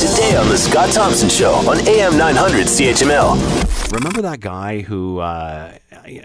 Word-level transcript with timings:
Today 0.00 0.34
on 0.34 0.48
The 0.48 0.56
Scott 0.56 0.90
Thompson 0.94 1.28
Show 1.28 1.52
on 1.68 1.76
AM 1.86 2.16
900 2.16 2.66
CHML. 2.68 3.92
Remember 3.92 4.22
that 4.22 4.40
guy 4.40 4.80
who 4.80 5.18
uh, 5.18 5.76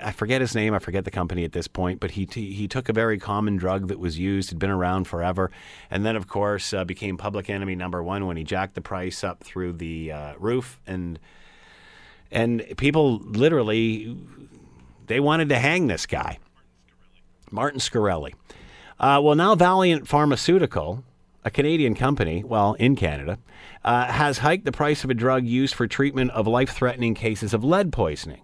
I 0.02 0.12
forget 0.14 0.40
his 0.40 0.56
name, 0.56 0.74
I 0.74 0.80
forget 0.80 1.04
the 1.04 1.12
company 1.12 1.44
at 1.44 1.52
this 1.52 1.68
point, 1.68 2.00
but 2.00 2.12
he 2.12 2.26
t- 2.26 2.54
he 2.54 2.70
took 2.70 2.88
a 2.88 2.94
very 2.94 3.20
common 3.20 3.58
drug 3.58 3.90
that 3.90 4.00
was 4.00 4.18
used, 4.18 4.50
had 4.50 4.60
been 4.60 4.70
around 4.70 5.10
forever, 5.10 5.52
and 5.92 6.06
then 6.06 6.16
of 6.16 6.26
course 6.30 6.72
uh, 6.74 6.86
became 6.86 7.18
public 7.18 7.50
enemy 7.50 7.76
number 7.76 8.02
one 8.02 8.26
when 8.26 8.38
he 8.38 8.46
jacked 8.46 8.76
the 8.76 8.82
price 8.82 9.26
up 9.26 9.44
through 9.44 9.74
the 9.74 10.10
uh, 10.10 10.36
roof, 10.40 10.80
and 10.88 11.20
and 12.32 12.64
people 12.78 13.18
literally 13.18 14.18
they 15.08 15.20
wanted 15.20 15.50
to 15.50 15.60
hang 15.60 15.88
this 15.88 16.06
guy, 16.06 16.40
Martin 17.52 17.82
Shkreli. 17.82 18.36
Uh, 19.02 19.20
well, 19.22 19.36
now 19.36 19.54
Valeant 19.54 20.08
Pharmaceutical, 20.08 21.04
a 21.46 21.52
Canadian 21.52 21.94
company, 21.94 22.44
well, 22.44 22.74
in 22.74 22.96
Canada, 22.96 23.38
uh, 23.84 24.08
has 24.08 24.40
hiked 24.40 24.66
the 24.66 24.72
price 24.72 25.04
of 25.04 25.12
a 25.12 25.14
drug 25.14 25.46
used 25.46 25.76
for 25.76 25.88
treatment 25.88 26.32
of 26.32 26.48
life 26.48 26.72
threatening 26.72 27.14
cases 27.14 27.54
of 27.54 27.64
lead 27.64 27.94
poisoning 27.94 28.42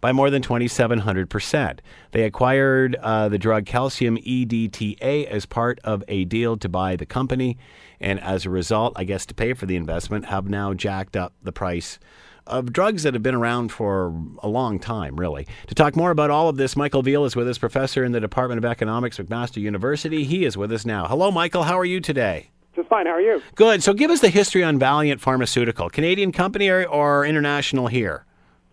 by 0.00 0.12
more 0.12 0.28
than 0.28 0.42
2,700%. 0.42 1.78
They 2.10 2.24
acquired 2.24 2.96
uh, 2.96 3.28
the 3.28 3.38
drug 3.38 3.64
calcium 3.66 4.18
EDTA 4.18 5.26
as 5.28 5.46
part 5.46 5.78
of 5.84 6.02
a 6.08 6.24
deal 6.24 6.56
to 6.58 6.68
buy 6.68 6.96
the 6.96 7.06
company, 7.06 7.56
and 8.00 8.20
as 8.20 8.44
a 8.44 8.50
result, 8.50 8.92
I 8.96 9.04
guess 9.04 9.24
to 9.26 9.34
pay 9.34 9.54
for 9.54 9.66
the 9.66 9.76
investment, 9.76 10.26
have 10.26 10.48
now 10.48 10.74
jacked 10.74 11.16
up 11.16 11.32
the 11.40 11.52
price 11.52 12.00
of 12.46 12.72
drugs 12.72 13.02
that 13.04 13.14
have 13.14 13.22
been 13.22 13.34
around 13.34 13.72
for 13.72 14.14
a 14.42 14.48
long 14.48 14.78
time, 14.78 15.16
really. 15.16 15.46
To 15.68 15.74
talk 15.74 15.96
more 15.96 16.10
about 16.10 16.30
all 16.30 16.48
of 16.48 16.56
this, 16.56 16.76
Michael 16.76 17.02
Veall 17.02 17.26
is 17.26 17.34
with 17.34 17.48
us, 17.48 17.58
professor 17.58 18.04
in 18.04 18.12
the 18.12 18.20
Department 18.20 18.58
of 18.58 18.64
Economics, 18.64 19.18
McMaster 19.18 19.56
University. 19.56 20.24
He 20.24 20.44
is 20.44 20.56
with 20.56 20.72
us 20.72 20.84
now. 20.84 21.06
Hello, 21.06 21.30
Michael. 21.30 21.62
How 21.62 21.78
are 21.78 21.84
you 21.84 22.00
today? 22.00 22.50
Just 22.76 22.88
fine. 22.88 23.06
How 23.06 23.12
are 23.12 23.20
you? 23.20 23.40
Good. 23.54 23.82
So 23.82 23.94
give 23.94 24.10
us 24.10 24.20
the 24.20 24.28
history 24.28 24.62
on 24.62 24.78
Valeant 24.78 25.20
Pharmaceutical. 25.20 25.88
Canadian 25.88 26.32
company 26.32 26.68
or, 26.68 26.84
or 26.86 27.24
international 27.24 27.86
here? 27.86 28.24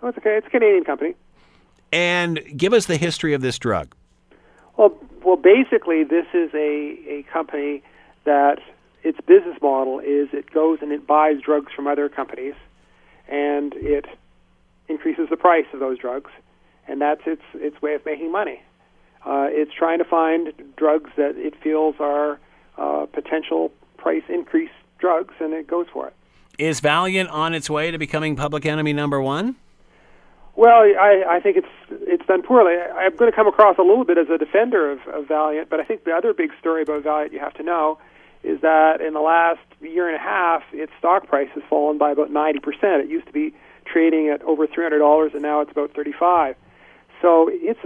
Oh, 0.02 0.08
it's 0.08 0.18
okay. 0.18 0.38
It's 0.38 0.48
a 0.48 0.50
Canadian 0.50 0.84
company. 0.84 1.14
And 1.94 2.42
give 2.58 2.74
us 2.74 2.86
the 2.88 2.98
history 2.98 3.34
of 3.34 3.42
this 3.42 3.60
drug. 3.60 3.96
Well, 4.78 4.98
well, 5.24 5.36
basically, 5.36 6.04
this 6.04 6.26
is 6.34 6.50
a, 6.54 6.98
a 7.08 7.26
company 7.32 7.84
that 8.24 8.60
its 9.04 9.20
business 9.22 9.58
model 9.62 10.00
is 10.00 10.30
it 10.34 10.52
goes 10.52 10.80
and 10.82 10.92
it 10.92 11.06
buys 11.06 11.42
drugs 11.42 11.72
from 11.76 11.88
other 11.88 12.10
companies, 12.10 12.56
and 13.32 13.74
it 13.76 14.06
increases 14.88 15.30
the 15.30 15.38
price 15.38 15.66
of 15.74 15.80
those 15.80 15.98
drugs, 15.98 16.30
and 16.88 17.02
that's 17.02 17.22
its 17.26 17.42
its 17.56 17.82
way 17.82 17.96
of 17.96 18.06
making 18.06 18.32
money. 18.32 18.62
Uh, 19.26 19.48
it's 19.50 19.72
trying 19.74 20.00
to 20.00 20.06
find 20.06 20.54
drugs 20.76 21.10
that 21.16 21.38
it 21.38 21.54
feels 21.62 21.96
are 22.00 22.40
uh, 22.78 23.06
potential 23.12 23.72
price 23.98 24.24
increase 24.30 24.72
drugs, 25.00 25.34
and 25.40 25.54
it 25.54 25.68
goes 25.68 25.88
for 25.94 26.08
it. 26.08 26.14
Is 26.58 26.80
Valeant 26.80 27.30
on 27.30 27.54
its 27.54 27.70
way 27.70 27.92
to 27.92 27.98
becoming 27.98 28.36
public 28.36 28.66
enemy 28.66 28.94
number 28.94 29.22
one? 29.22 29.56
Well, 30.56 30.82
I, 30.82 31.24
I 31.30 31.40
think 31.40 31.58
it's 31.58 31.68
it's 31.90 32.26
done 32.26 32.44
poorly. 32.44 32.74
I, 32.74 33.06
I'm 33.06 33.16
going 33.16 33.32
to 33.32 33.36
come 33.36 33.48
across 33.48 33.78
a 33.78 33.84
little 33.84 34.04
bit 34.04 34.18
as 34.18 34.30
a 34.30 34.38
defender 34.38 34.92
of, 34.92 35.00
of 35.08 35.28
Valeant, 35.28 35.70
but 35.70 35.80
I 35.80 35.84
think 35.84 36.04
the 36.04 36.12
other 36.12 36.34
big 36.34 36.52
story 36.60 36.82
about 36.84 37.04
Valeant 37.04 37.34
you 37.34 37.40
have 37.40 37.54
to 37.56 37.64
know 37.64 37.98
is 38.44 38.60
that 38.62 39.02
in 39.02 39.14
the 39.14 39.22
last 39.22 39.60
year 39.90 40.08
and 40.08 40.16
a 40.16 40.20
half, 40.20 40.64
its 40.74 40.92
stock 41.00 41.28
price 41.28 41.50
has 41.54 41.64
fallen 41.70 41.98
by 41.98 42.12
about 42.12 42.30
90%. 42.30 43.04
It 43.04 43.10
used 43.10 43.28
to 43.28 43.34
be 43.34 43.54
trading 43.86 44.30
at 44.30 44.42
over 44.44 44.68
$300, 44.68 45.34
and 45.34 45.42
now 45.42 45.62
it's 45.62 45.72
about 45.72 45.94
35. 45.94 46.56
So 47.22 47.50
it's 47.52 47.80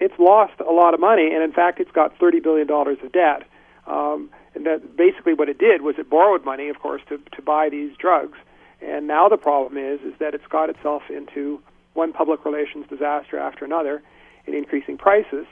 it's 0.00 0.18
lost 0.18 0.54
a 0.58 0.72
lot 0.72 0.94
of 0.94 1.00
money, 1.00 1.32
and 1.32 1.44
in 1.44 1.52
fact, 1.52 1.78
it's 1.78 1.92
got 1.92 2.18
30 2.18 2.40
billion 2.40 2.66
dollars 2.66 2.98
of 3.04 3.12
debt. 3.12 3.44
Um, 3.86 4.30
and 4.54 4.66
that 4.66 4.96
basically 4.96 5.34
what 5.34 5.48
it 5.48 5.58
did 5.58 5.82
was 5.82 5.94
it 5.98 6.10
borrowed 6.10 6.44
money, 6.44 6.68
of 6.68 6.78
course, 6.80 7.02
to 7.08 7.18
to 7.18 7.42
buy 7.42 7.68
these 7.68 7.96
drugs. 7.96 8.36
And 8.80 9.06
now 9.06 9.28
the 9.28 9.36
problem 9.36 9.76
is 9.76 10.00
is 10.00 10.14
that 10.18 10.34
it's 10.34 10.46
got 10.48 10.70
itself 10.70 11.02
into 11.08 11.62
one 11.94 12.12
public 12.12 12.44
relations 12.44 12.86
disaster 12.88 13.38
after 13.38 13.64
another 13.64 14.02
in 14.46 14.54
increasing 14.54 14.98
prices. 14.98 15.46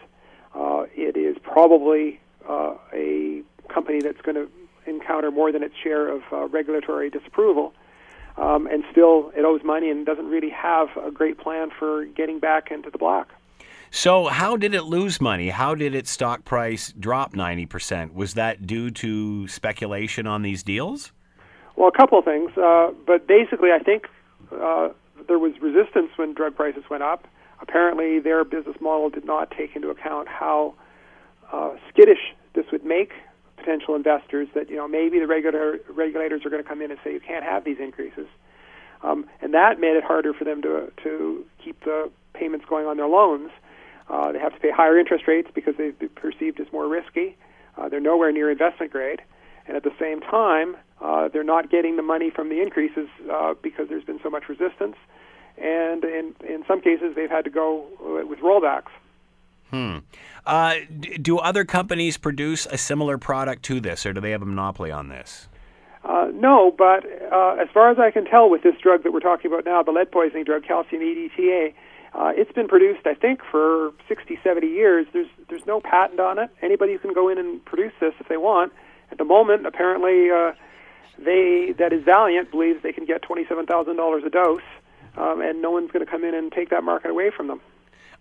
Uh, 0.54 0.84
it 0.94 1.16
is 1.16 1.36
probably 1.42 2.20
uh, 2.48 2.74
a 2.92 3.42
company 3.68 4.00
that's 4.00 4.20
going 4.22 4.34
to 4.34 4.48
encounter 4.90 5.30
more 5.30 5.52
than 5.52 5.62
its 5.62 5.74
share 5.82 6.08
of 6.08 6.22
uh, 6.32 6.48
regulatory 6.48 7.08
disapproval. 7.10 7.72
Um, 8.36 8.66
and 8.66 8.84
still, 8.90 9.32
it 9.36 9.44
owes 9.44 9.62
money 9.64 9.90
and 9.90 10.06
doesn't 10.06 10.28
really 10.28 10.50
have 10.50 10.88
a 10.96 11.10
great 11.10 11.38
plan 11.38 11.70
for 11.76 12.04
getting 12.04 12.38
back 12.38 12.70
into 12.70 12.90
the 12.90 12.98
black. 12.98 13.28
So, 13.90 14.26
how 14.26 14.56
did 14.56 14.72
it 14.72 14.84
lose 14.84 15.20
money? 15.20 15.48
How 15.48 15.74
did 15.74 15.94
its 15.94 16.10
stock 16.10 16.44
price 16.44 16.92
drop 16.92 17.34
90%? 17.34 18.14
Was 18.14 18.34
that 18.34 18.66
due 18.66 18.90
to 18.92 19.48
speculation 19.48 20.28
on 20.28 20.42
these 20.42 20.62
deals? 20.62 21.12
Well, 21.74 21.88
a 21.88 21.96
couple 21.96 22.18
of 22.18 22.24
things. 22.24 22.56
Uh, 22.56 22.92
but 23.06 23.26
basically, 23.26 23.70
I 23.72 23.80
think 23.80 24.06
uh, 24.52 24.90
there 25.26 25.38
was 25.38 25.54
resistance 25.60 26.10
when 26.16 26.34
drug 26.34 26.54
prices 26.54 26.84
went 26.88 27.02
up. 27.02 27.26
Apparently, 27.60 28.20
their 28.20 28.44
business 28.44 28.76
model 28.80 29.10
did 29.10 29.24
not 29.24 29.50
take 29.50 29.74
into 29.74 29.90
account 29.90 30.28
how 30.28 30.74
uh, 31.52 31.72
skittish 31.88 32.34
this 32.54 32.66
would 32.70 32.84
make 32.84 33.12
potential 33.60 33.94
investors. 33.94 34.48
That 34.54 34.70
you 34.70 34.76
know 34.76 34.88
maybe 34.88 35.18
the 35.18 35.26
regulator, 35.26 35.80
regulators 35.88 36.44
are 36.44 36.50
going 36.50 36.62
to 36.62 36.68
come 36.68 36.82
in 36.82 36.90
and 36.90 36.98
say 37.04 37.12
you 37.12 37.20
can't 37.20 37.44
have 37.44 37.64
these 37.64 37.78
increases, 37.78 38.26
um, 39.02 39.26
and 39.40 39.54
that 39.54 39.78
made 39.78 39.96
it 39.96 40.04
harder 40.04 40.32
for 40.32 40.44
them 40.44 40.62
to 40.62 40.92
to 41.02 41.44
keep 41.62 41.84
the 41.84 42.10
payments 42.34 42.66
going 42.68 42.86
on 42.86 42.96
their 42.96 43.08
loans. 43.08 43.50
Uh, 44.08 44.32
they 44.32 44.38
have 44.38 44.52
to 44.52 44.58
pay 44.58 44.70
higher 44.70 44.98
interest 44.98 45.24
rates 45.28 45.48
because 45.54 45.74
they've 45.78 45.98
been 45.98 46.08
perceived 46.10 46.58
as 46.58 46.66
more 46.72 46.88
risky. 46.88 47.36
Uh, 47.76 47.88
they're 47.88 48.00
nowhere 48.00 48.32
near 48.32 48.50
investment 48.50 48.90
grade, 48.90 49.22
and 49.66 49.76
at 49.76 49.84
the 49.84 49.94
same 50.00 50.20
time, 50.20 50.76
uh, 51.00 51.28
they're 51.28 51.44
not 51.44 51.70
getting 51.70 51.96
the 51.96 52.02
money 52.02 52.30
from 52.30 52.48
the 52.48 52.60
increases 52.60 53.08
uh, 53.30 53.54
because 53.62 53.88
there's 53.88 54.04
been 54.04 54.20
so 54.22 54.30
much 54.30 54.48
resistance, 54.48 54.96
and 55.56 56.04
in 56.04 56.34
in 56.48 56.64
some 56.66 56.80
cases 56.80 57.14
they've 57.14 57.30
had 57.30 57.44
to 57.44 57.50
go 57.50 57.86
uh, 58.00 58.26
with 58.26 58.40
rollbacks. 58.40 58.90
Hmm. 59.70 59.98
Uh, 60.46 60.76
do 61.20 61.38
other 61.38 61.64
companies 61.64 62.16
produce 62.16 62.66
a 62.66 62.78
similar 62.78 63.18
product 63.18 63.62
to 63.64 63.80
this, 63.80 64.04
or 64.04 64.12
do 64.12 64.20
they 64.20 64.30
have 64.30 64.42
a 64.42 64.46
monopoly 64.46 64.90
on 64.90 65.08
this? 65.08 65.48
Uh, 66.04 66.28
no, 66.32 66.70
but 66.76 67.04
uh, 67.30 67.56
as 67.60 67.68
far 67.72 67.90
as 67.90 67.98
I 67.98 68.10
can 68.10 68.24
tell, 68.24 68.48
with 68.48 68.62
this 68.62 68.74
drug 68.82 69.02
that 69.02 69.12
we're 69.12 69.20
talking 69.20 69.52
about 69.52 69.64
now, 69.64 69.82
the 69.82 69.92
lead 69.92 70.10
poisoning 70.10 70.44
drug, 70.44 70.64
calcium 70.64 71.02
EDTA, 71.02 71.74
uh, 72.14 72.32
it's 72.34 72.50
been 72.52 72.68
produced, 72.68 73.06
I 73.06 73.14
think, 73.14 73.40
for 73.50 73.92
60, 74.08 74.38
70 74.42 74.66
years. 74.66 75.06
There's 75.12 75.28
there's 75.48 75.66
no 75.66 75.80
patent 75.80 76.18
on 76.18 76.38
it. 76.38 76.50
Anybody 76.62 76.96
can 76.98 77.12
go 77.12 77.28
in 77.28 77.38
and 77.38 77.64
produce 77.64 77.92
this 78.00 78.14
if 78.18 78.28
they 78.28 78.36
want. 78.36 78.72
At 79.12 79.18
the 79.18 79.24
moment, 79.24 79.66
apparently, 79.66 80.30
uh, 80.30 80.52
they 81.18 81.74
that 81.78 81.92
is 81.92 82.02
Valeant 82.04 82.50
believes 82.50 82.82
they 82.82 82.92
can 82.92 83.04
get 83.04 83.22
twenty-seven 83.22 83.66
thousand 83.66 83.96
dollars 83.96 84.24
a 84.26 84.30
dose, 84.30 84.62
um, 85.16 85.40
and 85.40 85.62
no 85.62 85.70
one's 85.70 85.90
going 85.90 86.04
to 86.04 86.10
come 86.10 86.24
in 86.24 86.34
and 86.34 86.50
take 86.50 86.70
that 86.70 86.82
market 86.82 87.10
away 87.10 87.30
from 87.30 87.46
them. 87.46 87.60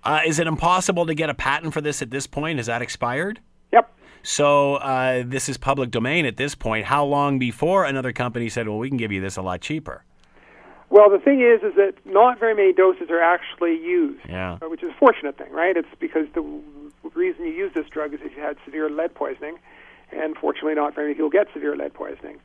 Uh, 0.03 0.21
is 0.25 0.39
it 0.39 0.47
impossible 0.47 1.05
to 1.05 1.13
get 1.13 1.29
a 1.29 1.33
patent 1.33 1.73
for 1.73 1.81
this 1.81 2.01
at 2.01 2.09
this 2.11 2.25
point? 2.27 2.57
Has 2.57 2.67
that 2.67 2.81
expired? 2.81 3.39
Yep. 3.73 3.93
So 4.23 4.75
uh, 4.75 5.23
this 5.25 5.49
is 5.49 5.57
public 5.57 5.91
domain 5.91 6.25
at 6.25 6.37
this 6.37 6.55
point. 6.55 6.85
How 6.85 7.05
long 7.05 7.39
before 7.39 7.85
another 7.85 8.11
company 8.13 8.49
said, 8.49 8.67
"Well, 8.67 8.77
we 8.77 8.87
can 8.89 8.97
give 8.97 9.11
you 9.11 9.21
this 9.21 9.37
a 9.37 9.41
lot 9.41 9.61
cheaper"? 9.61 10.03
Well, 10.89 11.09
the 11.09 11.19
thing 11.19 11.41
is, 11.41 11.61
is 11.61 11.75
that 11.75 11.93
not 12.05 12.39
very 12.39 12.55
many 12.55 12.73
doses 12.73 13.09
are 13.11 13.21
actually 13.21 13.73
used, 13.73 14.21
Yeah. 14.27 14.57
uh, 14.61 14.69
which 14.69 14.81
is 14.81 14.89
a 14.89 14.93
fortunate 14.97 15.37
thing, 15.37 15.51
right? 15.51 15.77
It's 15.77 15.87
because 15.99 16.25
the 16.33 16.41
reason 17.13 17.45
you 17.45 17.51
use 17.51 17.71
this 17.75 17.85
drug 17.89 18.13
is 18.13 18.21
if 18.23 18.35
you 18.35 18.41
had 18.41 18.57
severe 18.65 18.89
lead 18.89 19.13
poisoning, 19.13 19.59
and 20.11 20.35
fortunately, 20.35 20.73
not 20.73 20.95
very 20.95 21.07
many 21.07 21.15
people 21.15 21.29
get 21.29 21.47
severe 21.53 21.75
lead 21.75 21.93
poisoning. 21.93 22.39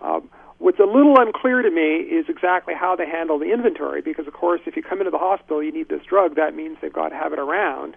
Um, 0.00 0.30
what's 0.60 0.78
a 0.78 0.84
little 0.84 1.18
unclear 1.18 1.62
to 1.62 1.70
me 1.70 1.96
is 1.96 2.26
exactly 2.28 2.74
how 2.74 2.94
they 2.94 3.06
handle 3.06 3.38
the 3.38 3.52
inventory, 3.52 4.02
because 4.02 4.26
of 4.28 4.34
course, 4.34 4.60
if 4.66 4.76
you 4.76 4.82
come 4.82 5.00
into 5.00 5.10
the 5.10 5.18
hospital, 5.18 5.62
you 5.62 5.72
need 5.72 5.88
this 5.88 6.04
drug. 6.04 6.36
That 6.36 6.54
means 6.54 6.76
they've 6.80 6.92
got 6.92 7.08
to 7.08 7.16
have 7.16 7.32
it 7.32 7.38
around. 7.38 7.96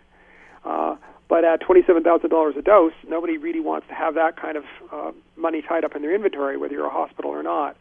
Uh, 0.65 0.95
but 1.27 1.43
at 1.43 1.61
twenty-seven 1.61 2.03
thousand 2.03 2.29
dollars 2.29 2.55
a 2.57 2.61
dose, 2.61 2.93
nobody 3.07 3.37
really 3.37 3.59
wants 3.59 3.87
to 3.89 3.93
have 3.93 4.15
that 4.15 4.37
kind 4.37 4.57
of 4.57 4.63
uh, 4.91 5.11
money 5.35 5.61
tied 5.61 5.83
up 5.83 5.95
in 5.95 6.01
their 6.01 6.15
inventory, 6.15 6.57
whether 6.57 6.73
you're 6.73 6.87
a 6.87 6.89
hospital 6.89 7.31
or 7.31 7.43
not. 7.43 7.75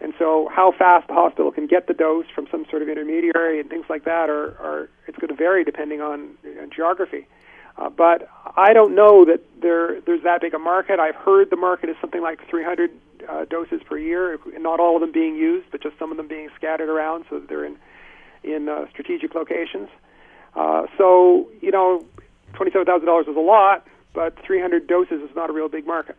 And 0.00 0.14
so, 0.18 0.48
how 0.52 0.72
fast 0.72 1.06
the 1.08 1.14
hospital 1.14 1.52
can 1.52 1.66
get 1.66 1.86
the 1.86 1.94
dose 1.94 2.26
from 2.34 2.46
some 2.50 2.64
sort 2.70 2.82
of 2.82 2.88
intermediary 2.88 3.60
and 3.60 3.70
things 3.70 3.86
like 3.88 4.04
that 4.04 4.30
are, 4.30 4.56
are 4.58 4.88
it's 5.06 5.18
going 5.18 5.28
to 5.28 5.34
vary 5.34 5.64
depending 5.64 6.00
on 6.00 6.30
uh, 6.44 6.66
geography. 6.74 7.26
Uh, 7.76 7.88
but 7.88 8.28
I 8.56 8.72
don't 8.72 8.94
know 8.94 9.24
that 9.24 9.40
there 9.60 10.00
there's 10.02 10.22
that 10.22 10.40
big 10.40 10.54
a 10.54 10.58
market. 10.58 11.00
I've 11.00 11.14
heard 11.16 11.50
the 11.50 11.56
market 11.56 11.88
is 11.88 11.96
something 12.00 12.20
like 12.20 12.46
300 12.48 12.90
uh, 13.28 13.44
doses 13.46 13.80
per 13.84 13.98
year, 13.98 14.38
not 14.58 14.80
all 14.80 14.96
of 14.96 15.00
them 15.00 15.12
being 15.12 15.36
used, 15.36 15.70
but 15.70 15.82
just 15.82 15.98
some 15.98 16.10
of 16.10 16.16
them 16.16 16.28
being 16.28 16.48
scattered 16.56 16.88
around 16.88 17.24
so 17.30 17.38
that 17.38 17.48
they're 17.48 17.64
in 17.64 17.76
in 18.44 18.68
uh, 18.68 18.86
strategic 18.90 19.34
locations. 19.34 19.88
Uh, 20.54 20.86
so 20.98 21.48
you 21.60 21.70
know, 21.70 22.04
twenty-seven 22.52 22.84
thousand 22.86 23.06
dollars 23.06 23.26
is 23.26 23.36
a 23.36 23.40
lot, 23.40 23.86
but 24.12 24.36
300 24.44 24.86
doses 24.86 25.22
is 25.22 25.34
not 25.34 25.48
a 25.48 25.52
real 25.52 25.68
big 25.68 25.86
market. 25.86 26.16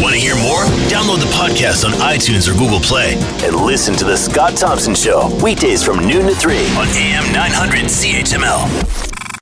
Want 0.00 0.14
to 0.14 0.20
hear 0.20 0.34
more? 0.36 0.64
Download 0.88 1.20
the 1.20 1.30
podcast 1.34 1.84
on 1.84 1.92
iTunes 1.92 2.48
or 2.48 2.58
Google 2.58 2.80
Play 2.80 3.14
and 3.46 3.54
listen 3.56 3.94
to 3.96 4.04
The 4.04 4.16
Scott 4.16 4.56
Thompson 4.56 4.94
Show 4.94 5.28
weekdays 5.42 5.82
from 5.82 5.98
noon 6.06 6.26
to 6.26 6.34
3 6.34 6.56
on 6.76 6.88
AM 6.88 7.32
900 7.32 7.84
CHML. 7.84 9.09